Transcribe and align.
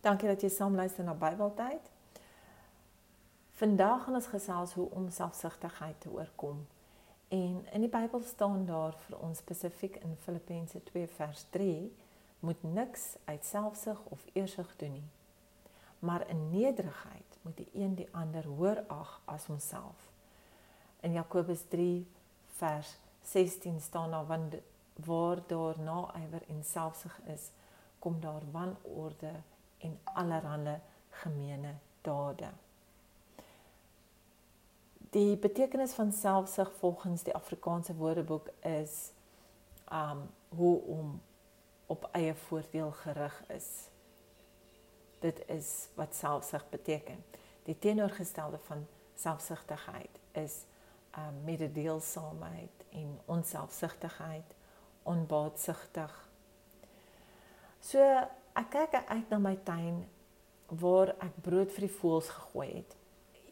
Dankie 0.00 0.28
dat 0.28 0.42
jy 0.42 0.48
saam 0.54 0.76
luister 0.78 1.02
na 1.04 1.12
Bybeltyd. 1.18 1.86
Vandag 3.58 4.04
gaan 4.04 4.14
ons 4.14 4.28
gesels 4.30 4.72
hoe 4.78 4.86
om 4.94 5.08
selfsugtigheid 5.10 5.96
te 6.00 6.10
oorkom. 6.14 6.60
En 7.34 7.64
in 7.72 7.82
die 7.82 7.90
Bybel 7.90 8.22
staan 8.22 8.62
daar 8.66 8.94
vir 9.06 9.16
ons 9.18 9.42
spesifiek 9.42 9.98
in 10.06 10.14
Filippense 10.22 10.82
2 10.92 11.08
vers 11.16 11.42
3 11.50 11.90
moet 12.46 12.62
niks 12.62 13.08
uit 13.24 13.44
selfsug 13.44 14.04
of 14.14 14.22
eersug 14.32 14.70
doen 14.76 14.92
nie. 15.00 15.08
Maar 15.98 16.28
in 16.30 16.46
nederigheid 16.50 17.38
moet 17.42 17.56
die 17.56 17.68
een 17.74 17.98
die 17.98 18.08
ander 18.14 18.46
hoër 18.46 18.84
ag 18.86 19.18
as 19.24 19.50
homself. 19.50 20.08
In 21.00 21.12
Jakobus 21.18 21.66
3 21.74 22.06
vers 22.62 22.94
16 23.34 23.80
staan 23.80 24.10
daar 24.10 24.26
want 24.26 24.54
waar 24.94 25.42
daar 25.46 25.78
naaiwer 25.78 26.42
en 26.48 26.64
selfsug 26.64 27.20
is, 27.26 27.50
kom 27.98 28.20
daar 28.20 28.42
wanorde 28.52 29.34
en 29.78 29.98
allerlei 30.04 30.80
gemeene 31.10 31.74
dade. 32.00 32.50
Die 35.10 35.36
betekenis 35.36 35.92
van 35.92 36.12
selfsug 36.12 36.72
volgens 36.78 37.22
die 37.22 37.34
Afrikaanse 37.34 37.94
Woordeboek 37.94 38.48
is 38.60 39.10
um 39.92 40.30
hoe 40.48 40.80
om 40.82 41.20
op 41.86 42.08
eie 42.12 42.34
voordeel 42.34 42.90
gerig 42.92 43.42
is. 43.46 43.68
Dit 45.18 45.48
is 45.48 45.88
wat 45.94 46.14
selfsug 46.14 46.68
beteken. 46.68 47.24
Die 47.62 47.78
teenoorgestelde 47.78 48.58
van 48.58 48.86
selfsugtigheid 49.14 50.20
is 50.32 50.64
um 51.16 51.44
mededeelsaamheid 51.44 52.84
en 52.90 53.20
onselfsugtigheid, 53.24 54.54
onbaatsugtig. 55.02 56.28
So 57.80 58.28
ek 58.58 58.70
kyk 58.74 58.94
uit 59.06 59.30
na 59.30 59.38
my 59.38 59.54
tuin 59.66 60.00
waar 60.82 61.12
ek 61.22 61.36
brood 61.46 61.70
vir 61.74 61.86
die 61.86 61.96
voëls 62.00 62.30
gegooi 62.34 62.68
het. 62.72 62.96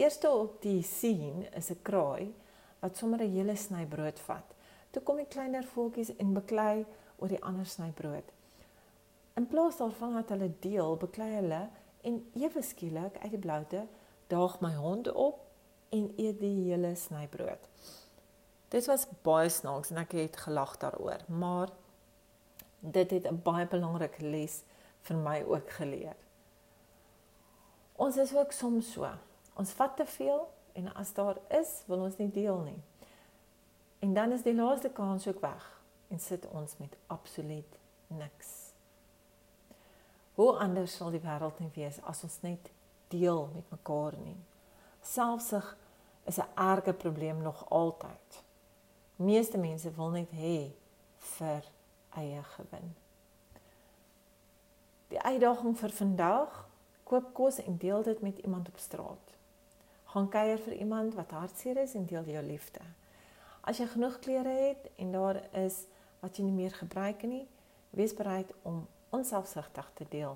Eerste 0.00 0.30
op 0.32 0.56
die 0.62 0.82
sien 0.82 1.44
is 1.52 1.70
'n 1.70 1.82
kraai 1.82 2.32
wat 2.80 2.96
sommer 2.96 3.20
'n 3.22 3.34
hele 3.36 3.56
sny 3.56 3.84
brood 3.86 4.18
vat. 4.18 4.54
Toe 4.90 5.02
kom 5.02 5.16
die 5.16 5.34
kleiner 5.34 5.64
voeltjies 5.64 6.16
en 6.16 6.34
beklei 6.34 6.86
oor 7.18 7.28
die 7.28 7.42
ander 7.42 7.66
sny 7.66 7.90
brood. 7.90 8.32
In 9.36 9.46
plaas 9.46 9.76
daarvan 9.76 10.14
dat 10.14 10.28
hulle 10.28 10.52
deel, 10.60 10.96
beklei 10.96 11.30
hulle 11.34 11.68
en 12.02 12.30
ewe 12.34 12.62
skielik 12.62 13.16
uit 13.22 13.30
die 13.30 13.38
bloute 13.46 13.86
daag 14.26 14.60
my 14.60 14.74
hond 14.74 15.12
op 15.12 15.40
en 15.90 16.12
eet 16.16 16.40
die 16.40 16.64
hele 16.64 16.94
sny 16.94 17.26
brood. 17.26 17.68
Dit 18.68 18.86
was 18.86 19.06
baie 19.22 19.48
snaaks 19.48 19.90
en 19.90 19.96
ek 19.96 20.12
het 20.12 20.36
gelag 20.36 20.76
daaroor, 20.76 21.20
maar 21.28 21.68
dit 22.80 23.10
het 23.10 23.26
'n 23.26 23.42
baie 23.42 23.66
belangrike 23.66 24.22
les 24.22 24.62
vir 25.04 25.16
my 25.16 25.38
ook 25.44 25.70
geleer. 25.70 26.16
Ons 27.96 28.16
is 28.16 28.34
ook 28.34 28.52
soms 28.52 28.92
so. 28.92 29.08
Ons 29.54 29.70
vat 29.78 29.96
te 29.96 30.06
veel 30.06 30.42
en 30.74 30.90
as 30.98 31.12
daar 31.14 31.38
is, 31.48 31.82
wil 31.86 32.06
ons 32.08 32.16
nie 32.18 32.30
deel 32.30 32.58
nie. 32.66 32.80
En 34.02 34.14
dan 34.14 34.32
is 34.32 34.42
die 34.42 34.54
laaste 34.54 34.90
kans 34.90 35.28
ook 35.28 35.40
weg 35.40 35.68
en 36.08 36.20
sit 36.20 36.46
ons 36.50 36.76
met 36.78 36.96
absoluut 37.06 37.78
niks. 38.06 38.50
Hoe 40.34 40.50
anders 40.58 40.96
sal 40.96 41.14
die 41.14 41.22
wêreld 41.22 41.60
nie 41.62 41.70
wees 41.76 42.00
as 42.02 42.24
ons 42.26 42.40
net 42.42 42.70
deel 43.14 43.46
met 43.54 43.70
mekaar 43.70 44.16
nie. 44.24 44.36
Selfsug 45.02 45.76
is 46.26 46.38
'n 46.38 46.50
erge 46.54 46.92
probleem 46.92 47.42
nog 47.42 47.70
altyd. 47.70 48.42
Meeste 49.16 49.58
mense 49.58 49.90
wil 49.90 50.10
net 50.10 50.30
hê 50.30 50.72
vir 51.18 51.62
eie 52.16 52.42
gewin. 52.42 52.94
Die 55.14 55.22
uitdaging 55.22 55.76
vir 55.78 55.92
vandag: 55.94 56.54
koop 57.06 57.28
kos 57.38 57.60
en 57.62 57.76
deel 57.78 58.02
dit 58.02 58.20
met 58.20 58.38
iemand 58.38 58.68
op 58.68 58.78
straat. 58.82 59.34
Gaan 60.10 60.28
kuier 60.28 60.58
vir 60.58 60.72
iemand 60.74 61.14
wat 61.14 61.30
hartseer 61.30 61.76
is 61.82 61.92
en 61.94 62.06
deel 62.06 62.24
jou 62.26 62.40
liefde. 62.42 62.80
As 63.60 63.78
jy 63.78 63.86
genoeg 63.92 64.16
klere 64.18 64.50
het 64.50 64.88
en 64.98 65.12
daar 65.14 65.38
is 65.60 65.84
wat 66.18 66.34
jy 66.36 66.48
nie 66.48 66.56
meer 66.56 66.74
gebruik 66.74 67.22
nie, 67.30 67.44
wees 67.94 68.14
bereid 68.14 68.50
om 68.62 68.80
onselfsugtig 69.14 69.90
te 69.94 70.06
deel 70.10 70.34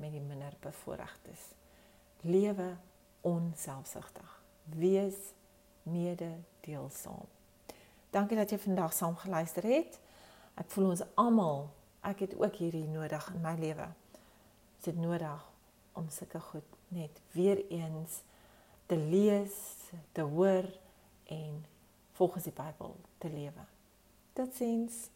met 0.00 0.14
die 0.16 0.22
minder 0.24 0.56
bevoorregtes. 0.60 1.42
Lewe 2.20 2.70
onselfsugtig. 3.20 4.30
Wees 4.72 5.18
mededeelsaam. 5.82 7.28
Dankie 8.10 8.40
dat 8.40 8.56
jy 8.56 8.58
vandag 8.62 8.96
saam 8.96 9.20
geluister 9.20 9.68
het. 9.68 10.00
Ek 10.56 10.72
voel 10.72 10.94
ons 10.94 11.04
almal, 11.20 11.68
ek 12.00 12.24
het 12.24 12.38
ook 12.40 12.56
hierdie 12.62 12.86
nodig 12.88 13.28
in 13.34 13.44
my 13.44 13.54
lewe 13.60 13.90
dit 14.84 14.96
nodig 15.00 15.50
om 15.92 16.08
sulke 16.08 16.40
goed 16.40 16.76
net 16.88 17.20
weer 17.32 17.60
eens 17.68 18.20
te 18.86 18.96
lees, 18.96 19.54
te 20.12 20.20
hoor 20.20 20.66
en 21.24 21.64
volgens 22.12 22.44
die 22.44 22.52
Bybel 22.52 22.96
te 23.18 23.30
lewe. 23.30 23.64
Totsiens. 24.32 25.08